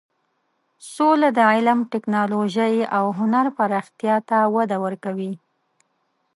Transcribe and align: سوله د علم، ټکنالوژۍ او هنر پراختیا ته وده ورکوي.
سوله 0.93 1.29
د 1.37 1.39
علم، 1.51 1.79
ټکنالوژۍ 1.93 2.75
او 2.97 3.05
هنر 3.19 3.45
پراختیا 3.57 4.15
ته 4.29 4.37
وده 4.55 4.77
ورکوي. 4.85 5.31